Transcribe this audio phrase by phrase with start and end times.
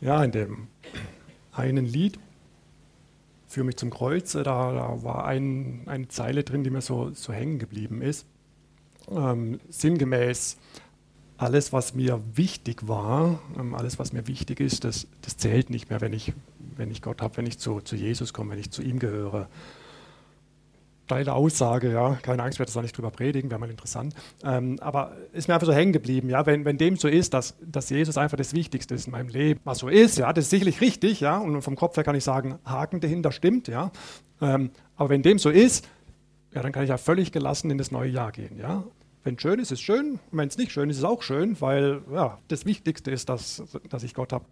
[0.00, 0.68] Ja, in dem
[1.52, 2.18] einen Lied,
[3.46, 7.32] Für mich zum Kreuz, da, da war ein, eine Zeile drin, die mir so, so
[7.32, 8.24] hängen geblieben ist.
[9.10, 10.56] Ähm, sinngemäß,
[11.36, 15.90] alles, was mir wichtig war, ähm, alles, was mir wichtig ist, das, das zählt nicht
[15.90, 16.32] mehr, wenn ich,
[16.76, 19.48] wenn ich Gott habe, wenn ich zu, zu Jesus komme, wenn ich zu ihm gehöre
[21.10, 24.14] steile Aussage, ja, keine Angst, ich werde da nicht drüber predigen, wäre mal interessant.
[24.44, 27.56] Ähm, aber ist mir einfach so hängen geblieben, ja, wenn, wenn dem so ist, dass,
[27.60, 30.50] dass Jesus einfach das Wichtigste ist in meinem Leben, was so ist, ja, das ist
[30.50, 33.90] sicherlich richtig, ja, und vom Kopf her kann ich sagen, Haken dahinter stimmt, ja.
[34.40, 35.88] Ähm, aber wenn dem so ist,
[36.54, 38.84] ja, dann kann ich ja völlig gelassen in das neue Jahr gehen, ja.
[39.24, 41.60] Wenn es schön ist, ist schön, wenn es nicht schön ist, ist es auch schön,
[41.60, 44.44] weil ja, das Wichtigste ist, dass, dass ich Gott habe.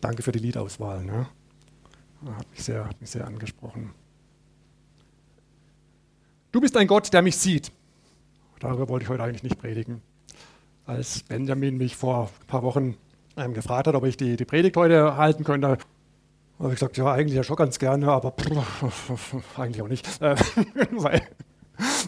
[0.00, 1.28] Danke für die Liedauswahl, ne?
[2.36, 3.94] Hat mich sehr, hat mich sehr angesprochen.
[6.52, 7.70] Du bist ein Gott, der mich sieht.
[8.58, 10.02] Darüber wollte ich heute eigentlich nicht predigen.
[10.84, 12.96] Als Benjamin mich vor ein paar Wochen
[13.36, 17.12] ähm, gefragt hat, ob ich die, die Predigt heute halten könnte, habe ich gesagt, ja,
[17.12, 20.08] eigentlich ja schon ganz gerne, aber pff, eigentlich auch nicht.
[20.20, 20.34] Äh,
[20.90, 21.22] weil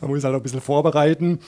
[0.01, 1.39] man muss halt ein bisschen vorbereiten.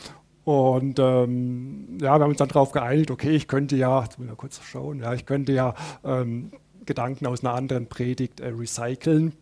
[0.45, 4.27] Und ähm, ja, wir haben uns dann darauf geeinigt, okay, ich könnte ja, jetzt muss
[4.27, 6.53] ich mal kurz schauen, ja, ich könnte ja ähm,
[6.87, 9.33] Gedanken aus einer anderen Predigt äh, recyceln.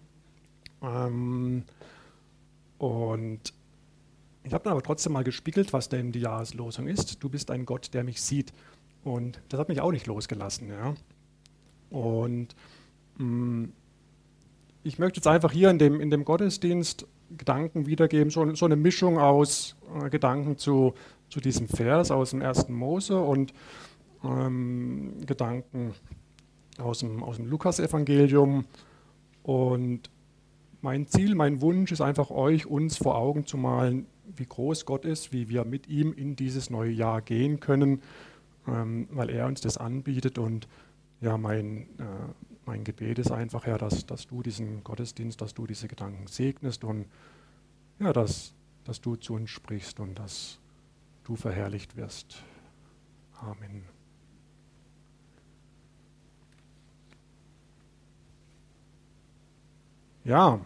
[0.83, 1.65] Ähm,
[2.83, 3.55] und
[4.43, 7.23] ich habe dann aber trotzdem mal gespiegelt, was denn die Jahreslosung ist.
[7.23, 8.53] Du bist ein Gott, der mich sieht.
[9.05, 10.69] Und das hat mich auch nicht losgelassen.
[10.69, 10.95] Ja.
[11.91, 12.57] Und
[13.19, 13.73] mh, mm,
[14.83, 17.07] ich möchte jetzt einfach hier in dem, in dem Gottesdienst
[17.39, 20.95] Gedanken wiedergeben, so, so eine Mischung aus äh, Gedanken zu,
[21.29, 23.55] zu diesem Vers aus dem ersten Mose und
[24.25, 25.95] ähm, Gedanken
[26.79, 28.65] aus dem, aus dem Lukas-Evangelium.
[29.45, 30.11] Und
[30.83, 35.05] mein Ziel, mein Wunsch ist einfach euch, uns vor Augen zu malen, wie groß Gott
[35.05, 38.03] ist, wie wir mit ihm in dieses neue Jahr gehen können,
[38.67, 40.39] ähm, weil er uns das anbietet.
[40.39, 40.69] Und
[41.21, 42.05] ja, mein, äh,
[42.67, 46.85] mein Gebet ist einfach, Herr, dass, dass du diesen Gottesdienst, dass du diese Gedanken segnest
[46.85, 47.07] und
[48.01, 48.53] ja, dass,
[48.85, 50.59] dass du zu uns sprichst und dass
[51.25, 52.43] du verherrlicht wirst.
[53.41, 54.02] Amen.
[60.25, 60.61] Ja,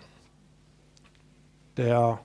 [1.76, 2.20] der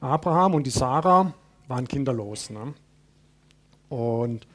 [0.00, 1.32] Abraham und die Sarah
[1.68, 2.50] waren kinderlos.
[2.50, 2.74] Ne?
[3.88, 4.46] Und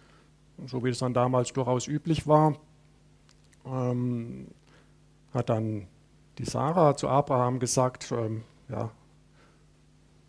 [0.65, 2.55] so wie es dann damals durchaus üblich war,
[3.65, 4.47] ähm,
[5.33, 5.87] hat dann
[6.37, 8.91] die Sarah zu Abraham gesagt, ähm, ja,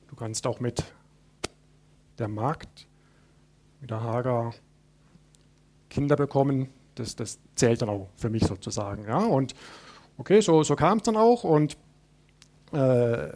[0.08, 0.84] du kannst auch mit
[2.18, 2.86] der Magd,
[3.80, 4.54] mit der Hagar
[5.90, 6.68] Kinder bekommen.
[6.94, 9.04] Das, das zählt dann auch für mich sozusagen.
[9.04, 9.18] Ja?
[9.18, 9.54] Und
[10.18, 11.76] Okay, so, so kam es dann auch und
[12.72, 13.28] äh,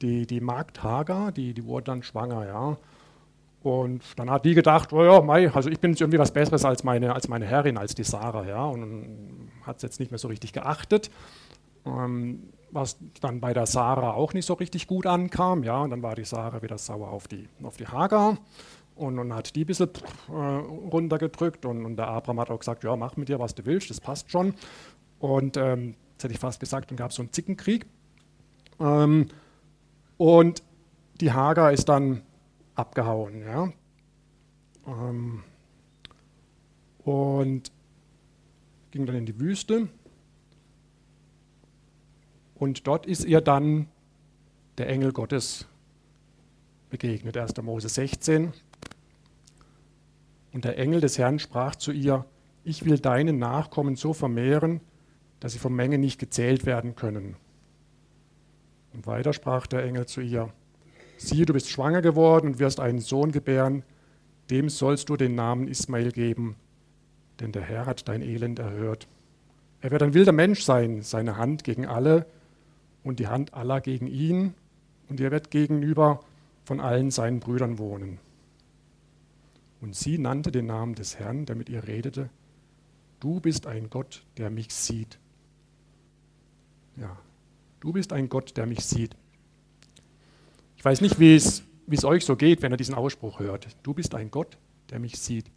[0.00, 2.76] die, die Magd Hagar, die, die wurde dann schwanger, ja.
[3.62, 6.64] Und dann hat die gedacht, oh ja, mei, also ich bin jetzt irgendwie was Besseres
[6.64, 8.64] als meine, als meine Herrin, als die Sarah, ja.
[8.64, 11.10] Und hat es jetzt nicht mehr so richtig geachtet.
[11.84, 15.82] Ähm, was dann bei der Sarah auch nicht so richtig gut ankam, ja.
[15.82, 18.38] Und dann war die Sarah wieder sauer auf die, auf die Hagar
[18.96, 19.90] und, und hat die ein bisschen
[20.28, 21.66] äh, runtergedrückt.
[21.66, 24.00] Und, und der Abraham hat auch gesagt, ja, mach mit dir, was du willst, das
[24.00, 24.54] passt schon.
[25.20, 27.86] Und ähm, jetzt hätte ich fast gesagt, dann gab es so einen Zickenkrieg.
[28.80, 29.28] Ähm,
[30.16, 30.62] und
[31.20, 32.22] die Hager ist dann
[32.74, 33.42] abgehauen.
[33.42, 33.72] Ja?
[34.86, 35.44] Ähm,
[37.04, 37.70] und
[38.90, 39.88] ging dann in die Wüste.
[42.54, 43.88] Und dort ist ihr dann
[44.78, 45.66] der Engel Gottes
[46.88, 47.56] begegnet, 1.
[47.62, 48.52] Mose 16.
[50.52, 52.24] Und der Engel des Herrn sprach zu ihr,
[52.64, 54.80] ich will deine Nachkommen so vermehren,
[55.40, 57.36] dass sie von Mengen nicht gezählt werden können.
[58.92, 60.52] Und weiter sprach der Engel zu ihr,
[61.16, 63.82] siehe, du bist schwanger geworden und wirst einen Sohn gebären,
[64.50, 66.56] dem sollst du den Namen Ismael geben,
[67.40, 69.06] denn der Herr hat dein Elend erhört.
[69.80, 72.26] Er wird ein wilder Mensch sein, seine Hand gegen alle
[73.02, 74.54] und die Hand aller gegen ihn,
[75.08, 76.20] und er wird gegenüber
[76.64, 78.20] von allen seinen Brüdern wohnen.
[79.80, 82.30] Und sie nannte den Namen des Herrn, der mit ihr redete,
[83.18, 85.18] Du bist ein Gott, der mich sieht.
[86.96, 87.16] Ja,
[87.80, 89.16] du bist ein Gott, der mich sieht.
[90.76, 91.64] Ich weiß nicht, wie es,
[92.04, 93.68] euch so geht, wenn ihr diesen Ausspruch hört.
[93.82, 94.56] Du bist ein Gott,
[94.90, 95.50] der mich sieht.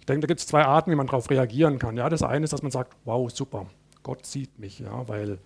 [0.00, 1.96] Ich denke, da gibt es zwei Arten, wie man darauf reagieren kann.
[1.96, 3.66] Ja, das eine ist, dass man sagt, wow, super,
[4.02, 5.38] Gott sieht mich, ja, weil,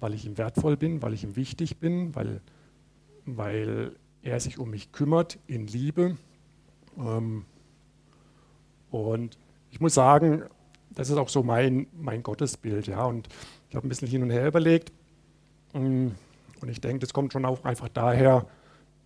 [0.00, 2.40] weil ich ihm wertvoll bin, weil ich ihm wichtig bin, weil,
[3.24, 6.16] weil er sich um mich kümmert in Liebe.
[6.98, 7.44] Ähm,
[8.90, 9.38] und
[9.70, 10.44] ich muss sagen,
[10.90, 12.86] das ist auch so mein, mein Gottesbild.
[12.86, 13.04] Ja?
[13.04, 13.28] Und
[13.68, 14.92] ich habe ein bisschen hin und her überlegt.
[15.72, 16.08] Mm,
[16.60, 18.46] und ich denke, das kommt schon auch einfach daher,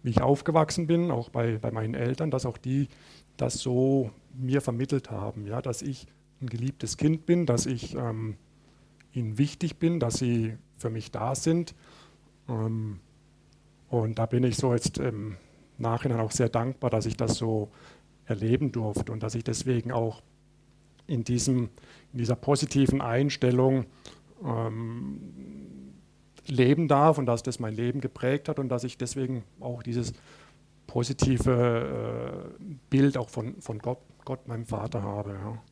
[0.02, 2.88] wie ich aufgewachsen bin, auch bei, bei meinen Eltern, dass auch die
[3.36, 6.06] das so mir vermittelt haben, ja, dass ich
[6.40, 8.36] ein geliebtes Kind bin, dass ich ähm,
[9.12, 11.74] ihnen wichtig bin, dass sie für mich da sind.
[12.48, 13.00] Ähm,
[13.88, 15.36] und da bin ich so jetzt im
[15.78, 17.70] Nachhinein auch sehr dankbar, dass ich das so
[18.26, 20.22] erleben durfte und dass ich deswegen auch
[21.06, 21.68] in, diesem,
[22.12, 23.86] in dieser positiven Einstellung
[24.44, 25.20] ähm,
[26.46, 30.12] leben darf und dass das mein Leben geprägt hat und dass ich deswegen auch dieses
[30.86, 35.30] positive äh, Bild auch von, von Gott, Gott, meinem Vater habe.
[35.30, 35.62] Ja.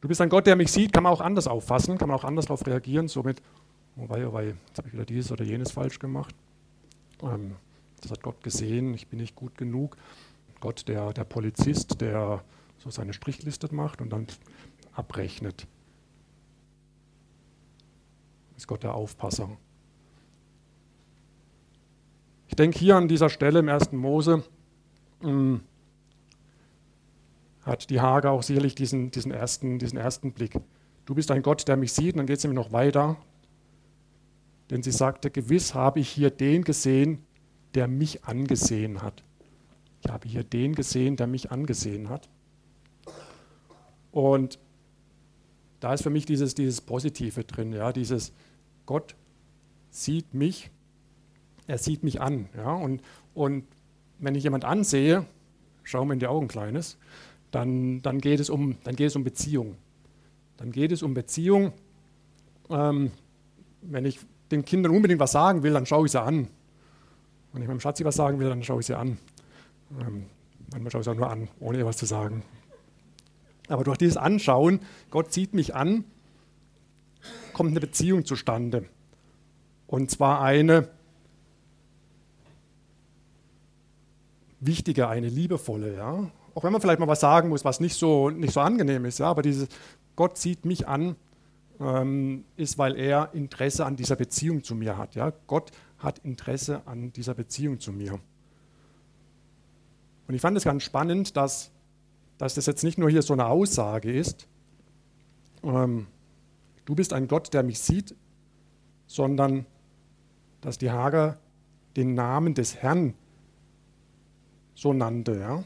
[0.00, 2.24] Du bist ein Gott, der mich sieht, kann man auch anders auffassen, kann man auch
[2.24, 3.42] anders darauf reagieren, somit,
[3.96, 6.34] oh wei, oh wei, jetzt habe ich wieder dieses oder jenes falsch gemacht.
[7.22, 7.56] Ähm,
[8.00, 9.96] das hat Gott gesehen, ich bin nicht gut genug.
[10.60, 12.42] Gott, der, der Polizist, der
[12.82, 14.26] so seine Strichliste macht und dann
[14.92, 15.66] abrechnet.
[18.56, 19.56] Ist Gott der Aufpasser.
[22.48, 23.92] Ich denke hier an dieser Stelle im 1.
[23.92, 24.42] Mose,
[25.20, 25.60] hm,
[27.62, 30.58] hat die Hage auch sicherlich diesen, diesen, ersten, diesen ersten Blick.
[31.06, 33.16] Du bist ein Gott, der mich sieht, und dann geht es nämlich noch weiter.
[34.70, 37.24] Denn sie sagte, gewiss habe ich hier den gesehen,
[37.74, 39.22] der mich angesehen hat.
[40.04, 42.28] Ich habe hier den gesehen, der mich angesehen hat.
[44.12, 44.58] Und
[45.80, 48.32] da ist für mich dieses, dieses Positive drin, ja, dieses
[48.86, 49.16] Gott
[49.90, 50.70] sieht mich,
[51.66, 52.48] er sieht mich an.
[52.56, 53.02] Ja, und,
[53.34, 53.64] und
[54.18, 55.26] wenn ich jemand ansehe,
[55.82, 56.98] schau mir in die Augen, Kleines,
[57.50, 59.76] dann, dann, geht, es um, dann geht es um Beziehung.
[60.56, 61.72] Dann geht es um Beziehung.
[62.70, 63.10] Ähm,
[63.82, 64.20] wenn ich
[64.50, 66.48] den Kindern unbedingt was sagen will, dann schaue ich sie an.
[67.52, 69.18] Wenn ich meinem Schatzi was sagen will, dann schaue ich sie an.
[70.00, 70.26] Ähm,
[70.70, 72.42] manchmal schaue ich sie auch nur an, ohne ihr was zu sagen.
[73.68, 74.80] Aber durch dieses Anschauen,
[75.10, 76.04] Gott sieht mich an,
[77.52, 78.86] kommt eine Beziehung zustande.
[79.86, 80.88] Und zwar eine
[84.60, 85.96] wichtige, eine liebevolle.
[85.96, 86.30] Ja?
[86.54, 89.18] auch wenn man vielleicht mal was sagen muss, was nicht so, nicht so angenehm ist,
[89.18, 89.68] ja, aber dieses
[90.16, 91.16] Gott sieht mich an,
[91.80, 95.14] ähm, ist, weil er Interesse an dieser Beziehung zu mir hat.
[95.14, 95.32] Ja?
[95.46, 98.20] Gott hat Interesse an dieser Beziehung zu mir.
[100.28, 101.70] Und ich fand es ganz spannend, dass,
[102.38, 104.48] dass das jetzt nicht nur hier so eine Aussage ist,
[105.62, 106.06] ähm,
[106.84, 108.14] du bist ein Gott, der mich sieht,
[109.06, 109.66] sondern
[110.60, 111.38] dass die Hager
[111.96, 113.14] den Namen des Herrn
[114.74, 115.38] so nannte.
[115.38, 115.64] Ja?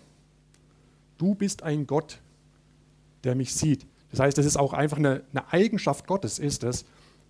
[1.18, 2.20] du bist ein Gott,
[3.24, 3.86] der mich sieht.
[4.10, 6.84] Das heißt, es ist auch einfach eine, eine Eigenschaft Gottes, ist es,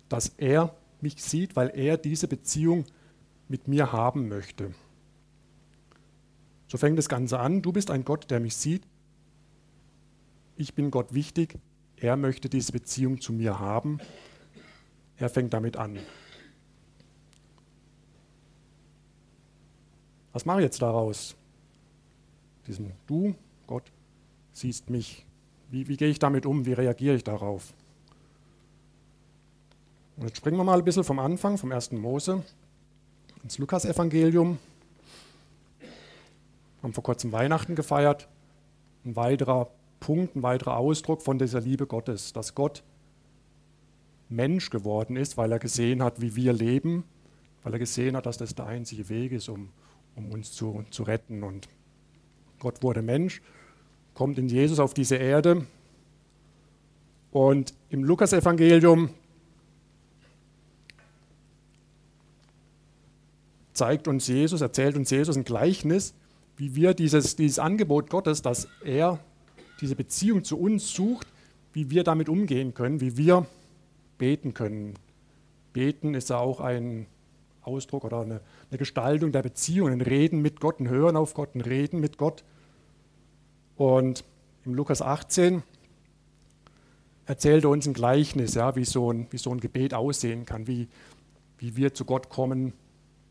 [0.09, 2.85] dass er mich sieht, weil er diese Beziehung
[3.47, 4.73] mit mir haben möchte.
[6.67, 7.61] So fängt das Ganze an.
[7.61, 8.83] Du bist ein Gott, der mich sieht.
[10.59, 11.55] Ich bin Gott wichtig.
[11.97, 13.99] Er möchte diese Beziehung zu mir haben.
[15.17, 15.99] Er fängt damit an.
[20.33, 21.35] Was mache ich jetzt daraus?
[22.65, 23.35] Diesem Du
[23.67, 23.91] Gott
[24.51, 25.25] siehst mich.
[25.69, 26.65] Wie, wie gehe ich damit um?
[26.65, 27.73] Wie reagiere ich darauf?
[30.15, 31.91] Und jetzt springen wir mal ein bisschen vom Anfang, vom 1.
[31.91, 32.43] Mose,
[33.43, 34.57] ins Lukasevangelium.
[36.81, 38.27] Haben vor kurzem Weihnachten gefeiert.
[39.05, 42.83] Ein weiterer Punkt, ein weiterer Ausdruck von dieser Liebe Gottes, dass Gott
[44.29, 47.03] Mensch geworden ist, weil er gesehen hat, wie wir leben,
[47.63, 49.69] weil er gesehen hat, dass das der einzige Weg ist, um,
[50.15, 51.43] um uns zu, zu retten.
[51.43, 51.69] Und
[52.59, 53.41] Gott wurde Mensch
[54.17, 55.67] kommt in Jesus auf diese Erde.
[57.29, 59.11] Und im Lukasevangelium
[63.73, 66.15] zeigt uns Jesus, erzählt uns Jesus ein Gleichnis,
[66.55, 69.19] wie wir dieses, dieses Angebot Gottes, dass er
[69.81, 71.27] diese Beziehung zu uns sucht,
[71.73, 73.45] wie wir damit umgehen können, wie wir
[74.17, 74.95] beten können.
[75.73, 77.05] Beten ist ja auch ein
[77.61, 81.53] Ausdruck oder eine, eine Gestaltung der Beziehung, ein Reden mit Gott, ein Hören auf Gott,
[81.53, 82.43] ein Reden mit Gott.
[83.75, 84.23] Und
[84.65, 85.61] im Lukas 18
[87.25, 90.65] erzählt er uns ein Gleichnis, ja, wie, so ein, wie so ein Gebet aussehen kann,
[90.65, 90.87] wie,
[91.59, 92.73] wie wir zu Gott kommen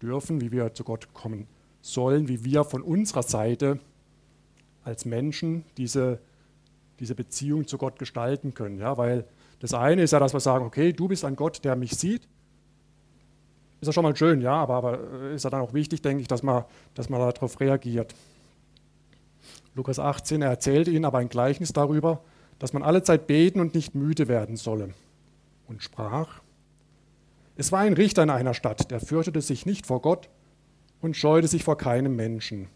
[0.00, 1.48] dürfen, wie wir zu Gott kommen
[1.80, 3.80] sollen, wie wir von unserer Seite
[4.84, 6.20] als Menschen diese,
[7.00, 8.78] diese Beziehung zu Gott gestalten können.
[8.78, 9.24] Ja, weil
[9.60, 12.28] das eine ist ja, dass wir sagen, okay, du bist ein Gott, der mich sieht.
[13.80, 16.28] Ist ja schon mal schön, ja, aber, aber ist ja dann auch wichtig, denke ich,
[16.28, 18.14] dass man, dass man darauf reagiert.
[19.74, 22.22] Lukas 18, er erzählte ihnen aber ein Gleichnis darüber,
[22.58, 24.94] dass man alle Zeit beten und nicht müde werden solle.
[25.68, 26.40] Und sprach,
[27.56, 30.30] es war ein Richter in einer Stadt, der fürchtete sich nicht vor Gott
[31.00, 32.68] und scheute sich vor keinem Menschen.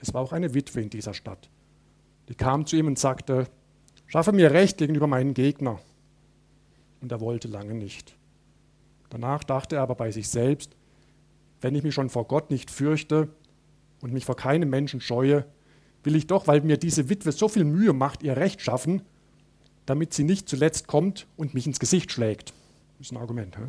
[0.00, 1.50] Es war auch eine Witwe in dieser Stadt.
[2.32, 3.46] Die kam zu ihm und sagte,
[4.06, 5.78] schaffe mir Recht gegenüber meinen Gegner.
[7.02, 8.16] Und er wollte lange nicht.
[9.10, 10.74] Danach dachte er aber bei sich selbst,
[11.60, 13.28] wenn ich mich schon vor Gott nicht fürchte
[14.00, 15.44] und mich vor keinem Menschen scheue,
[16.04, 19.02] will ich doch, weil mir diese Witwe so viel Mühe macht, ihr Recht schaffen,
[19.84, 22.54] damit sie nicht zuletzt kommt und mich ins Gesicht schlägt.
[22.96, 23.58] Das ist ein Argument.
[23.58, 23.64] He?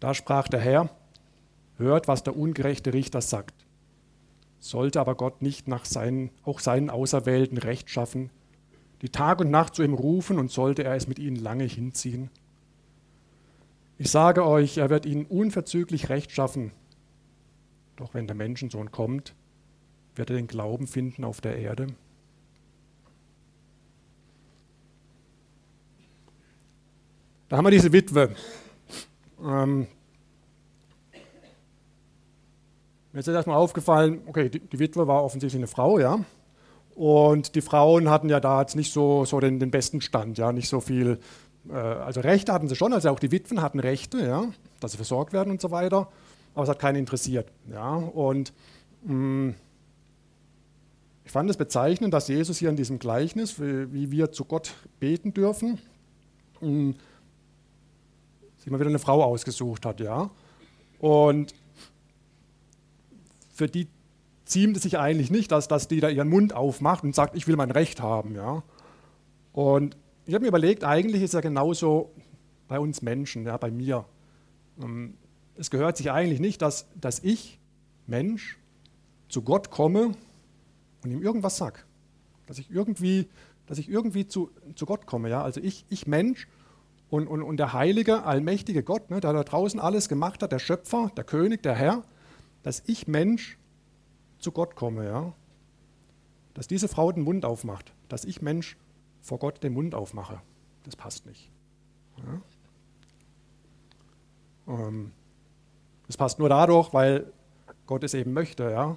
[0.00, 0.88] Da sprach der Herr,
[1.76, 3.63] hört, was der ungerechte Richter sagt.
[4.64, 8.30] Sollte aber Gott nicht nach seinen, auch seinen Auserwählten Recht schaffen,
[9.02, 12.30] die Tag und Nacht zu ihm rufen und sollte er es mit ihnen lange hinziehen?
[13.98, 16.72] Ich sage euch, er wird ihnen unverzüglich Recht schaffen.
[17.96, 19.34] Doch wenn der Menschensohn kommt,
[20.14, 21.88] wird er den Glauben finden auf der Erde?
[27.50, 28.34] Da haben wir diese Witwe.
[29.44, 29.88] Ähm,
[33.14, 36.18] mir ist jetzt erstmal aufgefallen, okay, die, die, Witwe war offensichtlich eine Frau, ja.
[36.96, 40.50] Und die Frauen hatten ja da jetzt nicht so, so den, den besten Stand, ja,
[40.50, 41.20] nicht so viel,
[41.70, 44.46] äh, also Rechte hatten sie schon, also auch die Witwen hatten Rechte, ja,
[44.80, 46.08] dass sie versorgt werden und so weiter,
[46.54, 47.94] aber es hat keinen interessiert, ja.
[47.94, 48.52] Und
[49.04, 49.54] mh, mm,
[51.24, 54.74] ich fand es bezeichnend, dass Jesus hier in diesem Gleichnis, wie, wie wir zu Gott
[54.98, 55.78] beten dürfen,
[56.60, 56.94] mh, mm,
[58.58, 60.30] sich mal wieder eine Frau ausgesucht hat, ja.
[60.98, 61.54] Und
[63.54, 63.88] für die
[64.44, 67.46] ziemt es sich eigentlich nicht, dass, dass die da ihren Mund aufmacht und sagt, ich
[67.46, 68.62] will mein Recht haben, ja.
[69.52, 69.96] Und
[70.26, 72.12] ich habe mir überlegt, eigentlich ist ja genauso
[72.68, 74.04] bei uns Menschen, ja, bei mir.
[74.82, 75.14] Ähm,
[75.56, 77.60] es gehört sich eigentlich nicht, dass, dass ich,
[78.06, 78.58] Mensch,
[79.28, 80.12] zu Gott komme
[81.04, 81.80] und ihm irgendwas sage.
[82.46, 83.28] Dass ich irgendwie,
[83.66, 85.30] dass ich irgendwie zu, zu Gott komme.
[85.30, 85.42] Ja?
[85.42, 86.48] Also ich, ich Mensch
[87.08, 90.58] und, und, und der heilige, allmächtige Gott, ne, der da draußen alles gemacht hat, der
[90.58, 92.02] Schöpfer, der König, der Herr,
[92.64, 93.56] dass ich Mensch
[94.38, 95.04] zu Gott komme.
[95.04, 95.32] Ja?
[96.54, 98.76] Dass diese Frau den Mund aufmacht, dass ich Mensch
[99.22, 100.40] vor Gott den Mund aufmache.
[100.82, 101.52] Das passt nicht.
[102.16, 102.42] Ja?
[104.74, 105.12] Ähm,
[106.06, 107.32] das passt nur dadurch, weil
[107.86, 108.70] Gott es eben möchte.
[108.70, 108.96] Ja?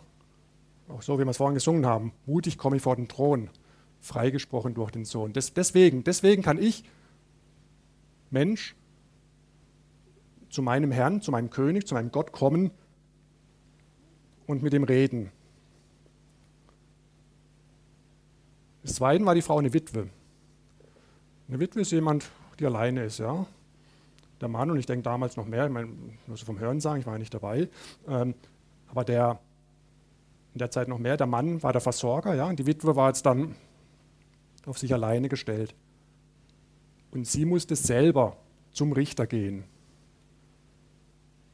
[0.88, 2.14] Auch so, wie wir es vorhin gesungen haben.
[2.26, 3.50] Mutig komme ich vor den Thron,
[4.00, 5.34] freigesprochen durch den Sohn.
[5.34, 6.86] Des, deswegen, deswegen kann ich
[8.30, 8.76] Mensch
[10.50, 12.72] zu meinem Herrn, zu meinem König, zu meinem Gott kommen
[14.48, 15.32] und mit ihm reden.
[18.82, 20.10] Das Zweite war die Frau eine Witwe.
[21.50, 23.46] Eine Witwe ist jemand, die alleine ist, ja.
[24.40, 25.90] Der Mann, und ich denke damals noch mehr, ich meine,
[26.26, 27.70] nur so vom Hören sagen, ich war ja nicht dabei,
[28.08, 28.34] ähm,
[28.88, 29.40] aber der,
[30.54, 33.10] in der Zeit noch mehr, der Mann war der Versorger, ja, und die Witwe war
[33.10, 33.56] jetzt dann
[34.66, 35.74] auf sich alleine gestellt.
[37.12, 38.38] Und sie musste selber
[38.72, 39.64] zum Richter gehen.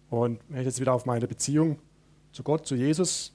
[0.09, 1.79] Und wenn ich jetzt wieder auf meine Beziehung
[2.33, 3.31] zu Gott, zu Jesus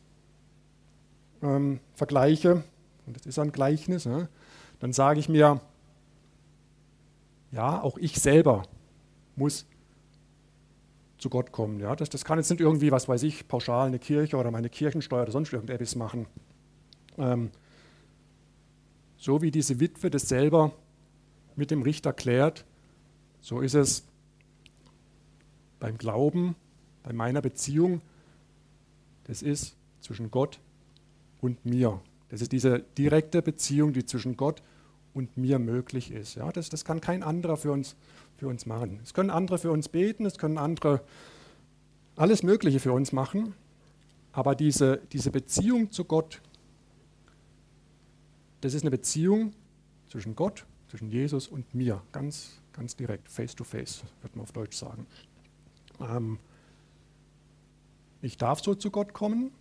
[1.40, 2.62] ähm, vergleiche,
[3.07, 4.28] und das ist ein Gleichnis, ne,
[4.81, 5.61] dann sage ich mir,
[7.50, 8.64] ja, auch ich selber
[9.37, 9.64] muss
[11.17, 11.81] zu Gott kommen.
[11.81, 11.97] Ja?
[11.97, 15.23] Das, das kann jetzt nicht irgendwie, was weiß ich, pauschal eine Kirche oder meine Kirchensteuer
[15.23, 16.26] oder sonst irgendetwas machen.
[17.17, 17.50] Ähm,
[19.17, 20.73] so wie diese Witwe das selber
[21.57, 22.64] mit dem Richter klärt,
[23.40, 24.05] so ist es
[25.81, 26.55] beim Glauben,
[27.02, 28.00] bei meiner Beziehung,
[29.28, 30.58] das ist zwischen Gott
[31.40, 32.00] und mir.
[32.30, 34.62] Das ist diese direkte Beziehung, die zwischen Gott
[35.14, 36.35] und mir möglich ist.
[36.35, 37.94] Ja, das, das kann kein anderer für uns,
[38.37, 38.99] für uns machen.
[39.04, 41.02] Es können andere für uns beten, es können andere
[42.16, 43.54] alles Mögliche für uns machen,
[44.32, 46.42] aber diese, diese Beziehung zu Gott,
[48.61, 49.52] das ist eine Beziehung
[50.08, 54.52] zwischen Gott zwischen Jesus und mir, ganz, ganz direkt, face to face, wird man auf
[54.52, 55.06] Deutsch sagen.
[56.00, 56.38] Ähm,
[58.22, 59.52] ich darf so zu Gott kommen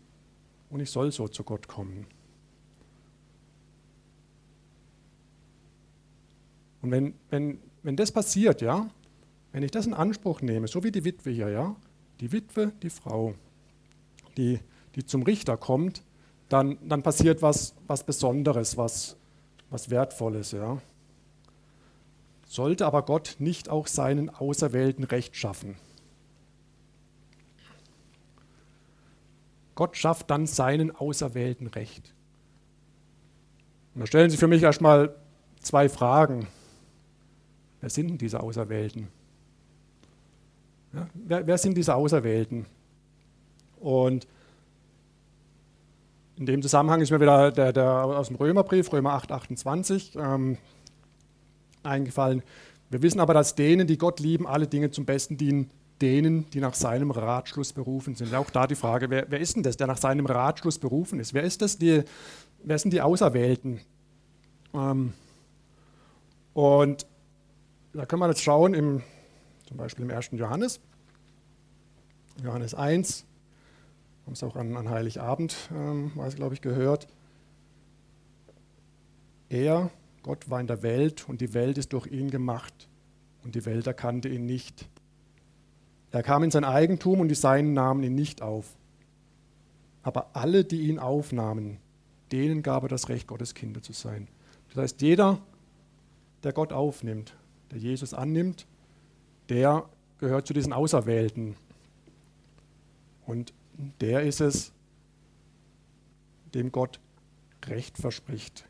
[0.69, 2.07] und ich soll so zu Gott kommen.
[6.81, 8.89] Und wenn, wenn, wenn das passiert, ja,
[9.51, 11.75] wenn ich das in Anspruch nehme, so wie die Witwe hier, ja,
[12.19, 13.33] die Witwe, die Frau,
[14.37, 14.59] die,
[14.95, 16.03] die zum Richter kommt,
[16.49, 19.17] dann, dann passiert was, was Besonderes, was,
[19.69, 20.79] was Wertvolles, ja.
[22.45, 25.75] Sollte aber Gott nicht auch seinen Auserwählten Recht schaffen?
[29.77, 32.11] Gott schafft dann seinen Auserwählten Recht.
[33.93, 35.15] Und da stellen sich für mich erstmal
[35.61, 36.47] zwei Fragen.
[37.79, 39.07] Wer sind denn diese Auserwählten?
[40.93, 42.65] Ja, wer, wer, sind diese Auserwählten?
[43.79, 44.27] Und
[46.37, 50.57] in dem Zusammenhang ist mir wieder der, der aus dem Römerbrief, Römer 8, 28, ähm,
[51.83, 52.41] eingefallen.
[52.89, 55.69] Wir wissen aber, dass denen, die Gott lieben, alle Dinge zum Besten dienen,
[56.01, 58.33] denen, die nach seinem Ratschluss berufen sind.
[58.33, 61.33] Auch da die Frage, wer, wer ist denn das, der nach seinem Ratschluss berufen ist?
[61.33, 62.03] Wer ist das, die,
[62.63, 63.79] wer sind die Auserwählten?
[64.73, 65.13] Ähm,
[66.53, 67.05] und
[67.93, 69.01] da können wir jetzt schauen, im,
[69.67, 70.31] zum Beispiel im 1.
[70.33, 70.79] Johannes,
[72.43, 73.25] Johannes 1,
[74.25, 77.07] haben es auch an, an Heiligabend, ähm, glaube ich, gehört.
[79.49, 79.89] Er,
[80.21, 82.89] Gott, war in der Welt und die Welt ist durch ihn gemacht
[83.43, 84.89] und die Welt erkannte ihn nicht.
[86.17, 88.75] Er kam in sein Eigentum und die Seinen nahmen ihn nicht auf.
[90.01, 91.77] Aber alle, die ihn aufnahmen,
[92.31, 94.27] denen gab er das Recht, Gottes Kinder zu sein.
[94.69, 95.37] Das heißt, jeder,
[96.41, 97.37] der Gott aufnimmt,
[97.69, 98.65] der Jesus annimmt,
[99.49, 101.55] der gehört zu diesen Auserwählten.
[103.27, 103.53] Und
[104.01, 104.71] der ist es,
[106.55, 106.99] dem Gott
[107.67, 108.65] Recht verspricht.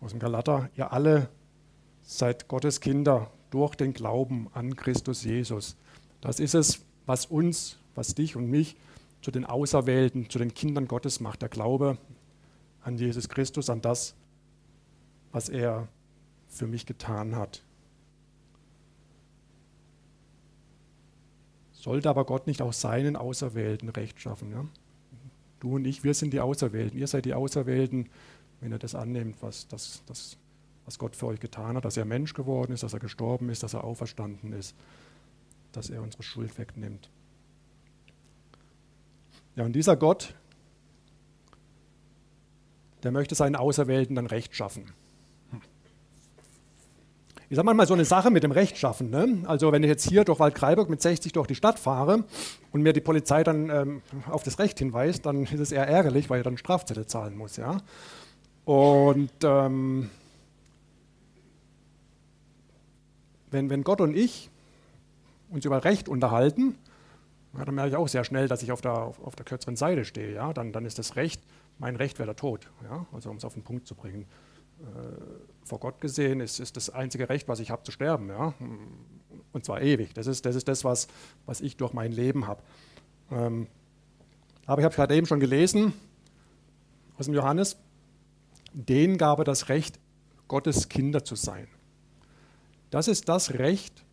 [0.00, 1.28] Aus dem Galater, ihr alle
[2.02, 5.76] seid Gottes Kinder durch den Glauben an Christus Jesus.
[6.20, 8.76] Das ist es, was uns, was dich und mich
[9.22, 11.42] zu den Auserwählten, zu den Kindern Gottes macht.
[11.42, 11.98] Der Glaube
[12.82, 14.14] an Jesus Christus, an das,
[15.32, 15.88] was er
[16.48, 17.62] für mich getan hat.
[21.72, 24.50] Sollte aber Gott nicht auch seinen Auserwählten Recht schaffen?
[24.50, 24.64] Ja?
[25.60, 26.98] Du und ich, wir sind die Auserwählten.
[26.98, 28.08] Ihr seid die Auserwählten,
[28.60, 30.36] wenn ihr das annehmt, was, das, das,
[30.88, 33.62] was Gott für euch getan hat, dass er Mensch geworden ist, dass er gestorben ist,
[33.62, 34.74] dass er auferstanden ist,
[35.72, 37.10] dass er unsere Schuld wegnimmt.
[39.54, 40.34] Ja, und dieser Gott,
[43.02, 44.90] der möchte seinen Auserwählten dann Recht schaffen.
[47.50, 49.10] Ich sage mal so eine Sache mit dem Rechtschaffen.
[49.10, 49.42] Ne?
[49.44, 52.24] Also wenn ich jetzt hier durch Waldkraiburg mit 60 durch die Stadt fahre
[52.72, 56.30] und mir die Polizei dann ähm, auf das Recht hinweist, dann ist es eher ärgerlich,
[56.30, 57.56] weil ich dann Strafzettel zahlen muss.
[57.56, 57.78] Ja?
[58.64, 60.10] Und ähm,
[63.50, 64.50] wenn, wenn Gott und ich
[65.50, 66.76] uns über Recht unterhalten,
[67.56, 69.76] ja, dann merke ich auch sehr schnell, dass ich auf der, auf, auf der kürzeren
[69.76, 70.34] Seite stehe.
[70.34, 70.52] Ja?
[70.52, 71.42] Dann, dann ist das Recht,
[71.78, 72.70] mein Recht wäre der Tod.
[72.84, 73.06] Ja?
[73.12, 74.26] Also um es auf den Punkt zu bringen.
[74.80, 74.84] Äh,
[75.64, 78.28] vor Gott gesehen ist, ist das einzige Recht, was ich habe, zu sterben.
[78.28, 78.54] Ja?
[79.52, 80.12] Und zwar ewig.
[80.14, 81.08] Das ist das, ist das was,
[81.46, 82.62] was ich durch mein Leben habe.
[83.30, 83.66] Ähm,
[84.66, 85.94] aber ich habe gerade eben schon gelesen
[87.18, 87.78] aus dem Johannes,
[88.72, 89.98] denen gab er das Recht,
[90.46, 91.68] Gottes Kinder zu sein.
[92.90, 94.04] Das ist das Recht,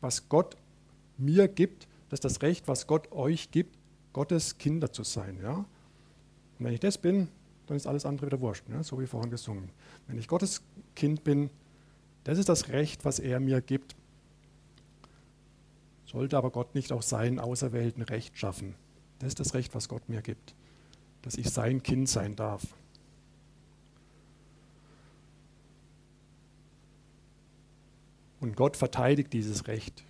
[0.00, 0.56] was Gott
[1.18, 1.88] mir gibt.
[2.08, 3.76] Das ist das Recht, was Gott euch gibt,
[4.12, 5.38] Gottes Kinder zu sein.
[5.42, 5.54] Ja?
[5.54, 5.66] Und
[6.58, 7.28] wenn ich das bin,
[7.66, 8.84] dann ist alles andere wieder wurscht, ne?
[8.84, 9.70] so wie vorhin gesungen.
[10.06, 10.62] Wenn ich Gottes
[10.94, 11.50] Kind bin,
[12.24, 13.96] das ist das Recht, was er mir gibt.
[16.04, 18.74] Sollte aber Gott nicht auch seinen Auserwählten Recht schaffen.
[19.18, 20.54] Das ist das Recht, was Gott mir gibt,
[21.22, 22.62] dass ich sein Kind sein darf.
[28.52, 30.04] Und Gott verteidigt dieses Recht.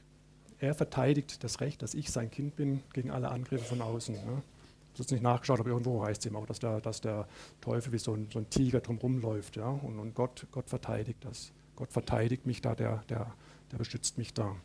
[0.58, 4.16] Er verteidigt das Recht, dass ich sein Kind bin, gegen alle Angriffe von außen.
[4.16, 4.20] Ne?
[4.20, 7.28] Ich habe jetzt nicht nachgeschaut, aber irgendwo heißt es eben auch, dass der, dass der
[7.60, 9.54] Teufel wie so ein, so ein Tiger drumherum läuft.
[9.54, 9.68] Ja?
[9.68, 11.52] Und, und Gott, Gott verteidigt das.
[11.76, 13.32] Gott verteidigt mich da, der, der,
[13.70, 14.56] der beschützt mich da.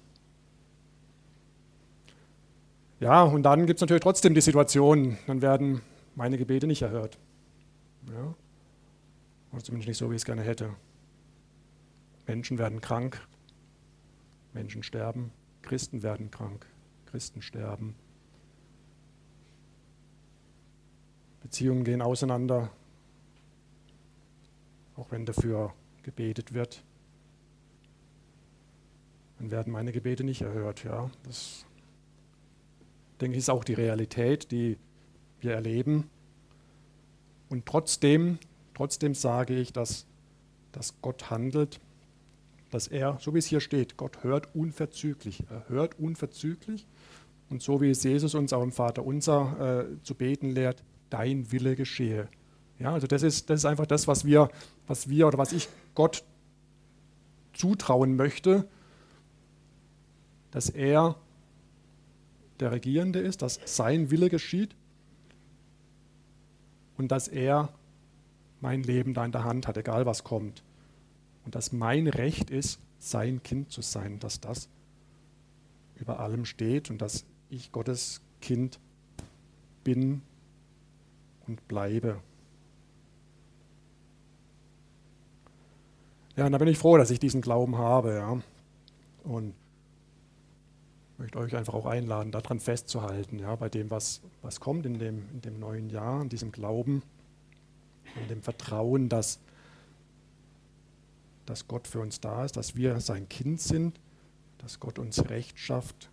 [2.99, 5.83] Ja, und dann gibt es natürlich trotzdem die Situation, dann werden
[6.15, 7.19] meine Gebete nicht erhört.
[8.07, 8.33] Ja?
[9.51, 10.71] Oder zumindest nicht so, wie ich es gerne hätte.
[12.25, 13.21] Menschen werden krank,
[14.57, 16.65] Menschen sterben, Christen werden krank,
[17.05, 17.93] Christen sterben.
[21.43, 22.71] Beziehungen gehen auseinander,
[24.95, 26.83] auch wenn dafür gebetet wird.
[29.37, 30.83] Dann werden meine Gebete nicht erhört.
[30.83, 31.11] Ja.
[31.21, 31.67] Das
[33.21, 34.79] denke ich ist auch die Realität, die
[35.39, 36.09] wir erleben.
[37.47, 38.39] Und trotzdem,
[38.73, 40.07] trotzdem sage ich, dass,
[40.71, 41.79] dass Gott handelt,
[42.77, 45.43] dass er, so wie es hier steht, Gott hört unverzüglich.
[45.49, 46.85] Er hört unverzüglich.
[47.49, 51.51] Und so wie es Jesus uns auch im Vater unser äh, zu beten lehrt, dein
[51.51, 52.27] Wille geschehe.
[52.77, 54.51] Ja, also das ist, das ist einfach das, was wir,
[54.85, 56.23] was wir oder was ich Gott
[57.53, 58.67] zutrauen möchte,
[60.51, 61.15] dass er
[62.59, 64.75] der Regierende ist, dass sein Wille geschieht
[66.95, 67.69] und dass er
[68.61, 70.61] mein Leben da in der Hand hat, egal was kommt.
[71.47, 74.67] Und dass mein Recht ist, sein Kind zu sein, dass das
[75.95, 78.81] über allem steht und dass ich Gottes Kind
[79.85, 80.23] bin
[81.47, 82.21] und bleibe.
[86.35, 88.15] Ja, und da bin ich froh, dass ich diesen Glauben habe.
[88.15, 88.41] Ja.
[89.23, 89.53] Und
[91.17, 95.29] möchte euch einfach auch einladen, daran festzuhalten, ja, bei dem, was, was kommt in dem,
[95.31, 97.03] in dem neuen Jahr, in diesem Glauben,
[98.21, 99.39] in dem Vertrauen, dass,
[101.47, 103.99] dass Gott für uns da ist, dass wir sein Kind sind,
[104.59, 106.11] dass Gott uns Recht schafft,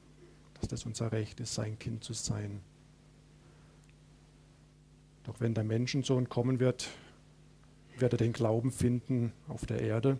[0.55, 2.61] dass das unser Recht ist, sein Kind zu sein.
[5.25, 6.89] Doch wenn der Menschensohn kommen wird,
[7.99, 10.19] wird er den Glauben finden auf der Erde.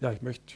[0.00, 0.54] Ja, ich möchte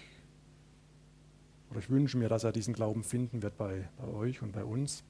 [1.71, 4.63] oder ich wünsche mir, dass er diesen Glauben finden wird bei, bei euch und bei
[4.63, 5.03] uns.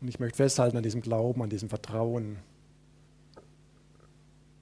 [0.00, 2.38] Und ich möchte festhalten an diesem Glauben, an diesem Vertrauen.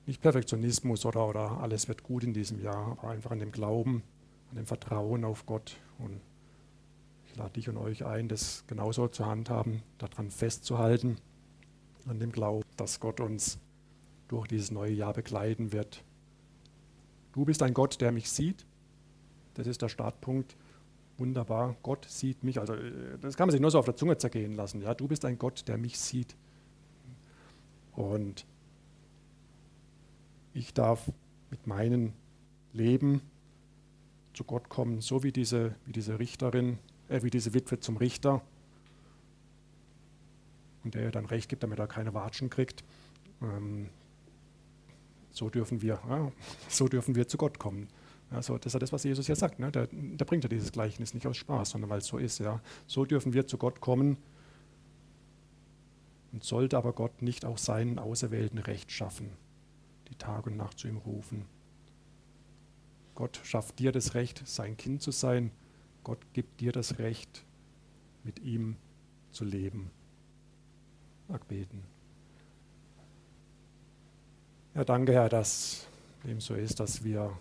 [0.07, 4.03] Nicht Perfektionismus oder, oder alles wird gut in diesem Jahr, aber einfach an dem Glauben,
[4.51, 5.77] an dem Vertrauen auf Gott.
[5.99, 6.21] Und
[7.27, 11.17] ich lade dich und euch ein, das genauso zu handhaben, daran festzuhalten,
[12.07, 13.59] an dem Glauben, dass Gott uns
[14.29, 16.05] durch dieses neue Jahr begleiten wird.
[17.33, 18.67] Du bist ein Gott, der mich sieht.
[19.55, 20.57] Das ist der Startpunkt.
[21.17, 21.77] Wunderbar.
[21.83, 22.59] Gott sieht mich.
[22.59, 24.83] Also äh, das kann man sich nur so auf der Zunge zergehen lassen.
[24.83, 26.37] Ja, du bist ein Gott, der mich sieht.
[27.93, 28.47] Und
[30.55, 31.13] ich darf
[31.51, 32.13] mit meinem
[32.73, 33.21] Leben
[34.33, 38.43] zu Gott kommen, so wie diese, wie diese Richterin, äh, wie diese Witwe zum Richter.
[40.83, 42.85] Und der ihr dann Recht gibt, damit er keine Watschen kriegt.
[43.43, 43.89] Ähm,
[45.31, 46.33] so dürfen wir, ja,
[46.69, 47.89] so dürfen wir zu Gott kommen.
[48.31, 49.59] Also das ist ja das, was Jesus hier sagt.
[49.59, 49.71] Ne?
[49.71, 52.39] Der, der bringt ja dieses Gleichnis nicht aus Spaß, sondern weil es so ist.
[52.39, 52.61] Ja?
[52.87, 54.17] So dürfen wir zu Gott kommen.
[56.33, 59.31] Und sollte aber Gott nicht auch seinen Auserwählten Recht schaffen,
[60.15, 61.45] die Tag und Nacht zu ihm rufen.
[63.15, 65.51] Gott schafft dir das Recht, sein Kind zu sein.
[66.03, 67.45] Gott gibt dir das Recht,
[68.25, 68.77] mit ihm
[69.31, 69.91] zu leben.
[71.29, 71.83] Mag beten.
[74.75, 75.87] Ja, danke, Herr, dass
[76.25, 77.39] dem so ist, dass wir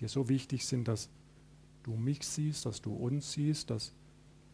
[0.00, 1.08] dir so wichtig sind, dass
[1.82, 3.92] du mich siehst, dass du uns siehst, dass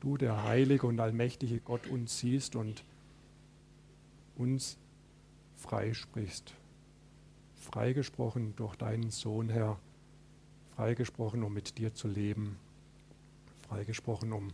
[0.01, 2.85] du, der heilige und allmächtige Gott, uns siehst und
[4.37, 4.77] uns
[5.57, 6.55] freisprichst.
[7.65, 9.79] Freigesprochen durch deinen Sohn, Herr,
[10.77, 12.57] freigesprochen, um mit dir zu leben,
[13.69, 14.49] freigesprochen, um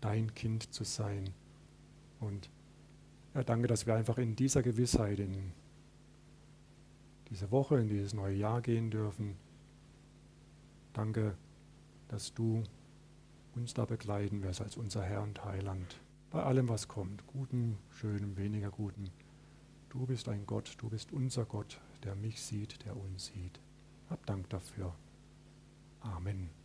[0.00, 1.30] dein Kind zu sein.
[2.20, 2.50] Und
[3.34, 5.52] ja, danke, dass wir einfach in dieser Gewissheit, in
[7.30, 9.36] diese Woche, in dieses neue Jahr gehen dürfen,
[10.98, 11.36] Danke,
[12.08, 12.64] dass du
[13.54, 16.00] uns da begleiten wirst als unser Herr und Heiland.
[16.32, 19.08] Bei allem, was kommt, guten, schönen, weniger guten.
[19.90, 23.60] Du bist ein Gott, du bist unser Gott, der mich sieht, der uns sieht.
[24.10, 24.94] Hab Dank dafür.
[26.00, 26.57] Amen.